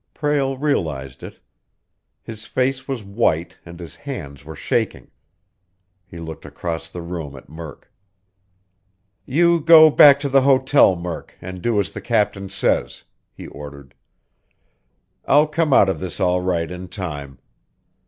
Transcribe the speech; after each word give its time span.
Prale 0.15 0.57
realized 0.57 1.21
it. 1.21 1.39
His 2.23 2.47
face 2.47 2.87
was 2.87 3.03
white 3.03 3.59
and 3.63 3.79
his 3.79 3.95
hands 3.97 4.43
were 4.43 4.55
shaking. 4.55 5.11
He 6.07 6.17
looked 6.17 6.43
across 6.43 6.89
the 6.89 7.03
room 7.03 7.35
at 7.35 7.49
Murk. 7.49 7.91
"You 9.27 9.59
go 9.59 9.91
back 9.91 10.19
to 10.21 10.27
the 10.29 10.41
hotel, 10.41 10.95
Murk, 10.95 11.35
and 11.39 11.61
do 11.61 11.79
as 11.79 11.91
the 11.91 12.01
captain 12.01 12.49
says," 12.49 13.03
he 13.31 13.45
ordered. 13.45 13.93
"I'll 15.27 15.45
come 15.45 15.71
out 15.71 15.87
of 15.87 15.99
this 15.99 16.19
all 16.19 16.41
right 16.41 16.71
in 16.71 16.87
time. 16.87 17.37